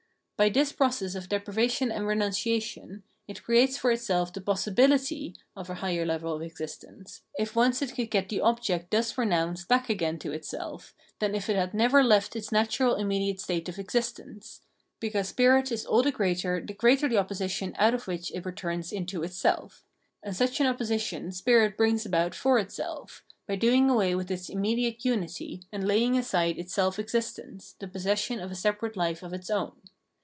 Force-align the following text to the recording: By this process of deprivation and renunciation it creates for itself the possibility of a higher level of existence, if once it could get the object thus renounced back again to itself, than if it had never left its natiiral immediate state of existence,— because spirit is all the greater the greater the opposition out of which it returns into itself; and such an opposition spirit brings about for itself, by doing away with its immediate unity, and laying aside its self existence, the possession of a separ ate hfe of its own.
By 0.41 0.49
this 0.49 0.71
process 0.71 1.13
of 1.13 1.29
deprivation 1.29 1.91
and 1.91 2.07
renunciation 2.07 3.03
it 3.27 3.43
creates 3.43 3.77
for 3.77 3.91
itself 3.91 4.33
the 4.33 4.41
possibility 4.41 5.35
of 5.55 5.69
a 5.69 5.75
higher 5.75 6.03
level 6.03 6.33
of 6.35 6.41
existence, 6.41 7.21
if 7.37 7.55
once 7.55 7.83
it 7.83 7.93
could 7.93 8.09
get 8.09 8.27
the 8.29 8.41
object 8.41 8.89
thus 8.89 9.15
renounced 9.19 9.67
back 9.67 9.87
again 9.87 10.17
to 10.17 10.31
itself, 10.31 10.95
than 11.19 11.35
if 11.35 11.47
it 11.47 11.55
had 11.55 11.75
never 11.75 12.03
left 12.03 12.35
its 12.35 12.49
natiiral 12.49 12.97
immediate 12.99 13.39
state 13.39 13.69
of 13.69 13.77
existence,— 13.77 14.61
because 14.99 15.27
spirit 15.29 15.71
is 15.71 15.85
all 15.85 16.01
the 16.01 16.11
greater 16.11 16.59
the 16.59 16.73
greater 16.73 17.07
the 17.07 17.19
opposition 17.19 17.75
out 17.77 17.93
of 17.93 18.07
which 18.07 18.31
it 18.33 18.43
returns 18.43 18.91
into 18.91 19.21
itself; 19.21 19.85
and 20.23 20.35
such 20.35 20.59
an 20.59 20.65
opposition 20.65 21.31
spirit 21.31 21.77
brings 21.77 22.03
about 22.03 22.33
for 22.33 22.57
itself, 22.57 23.23
by 23.47 23.55
doing 23.55 23.91
away 23.91 24.15
with 24.15 24.31
its 24.31 24.49
immediate 24.49 25.05
unity, 25.05 25.61
and 25.71 25.87
laying 25.87 26.17
aside 26.17 26.57
its 26.57 26.73
self 26.73 26.97
existence, 26.97 27.75
the 27.77 27.87
possession 27.87 28.39
of 28.39 28.49
a 28.49 28.55
separ 28.55 28.87
ate 28.87 28.95
hfe 28.95 29.21
of 29.21 29.33
its 29.33 29.51
own. 29.51 29.73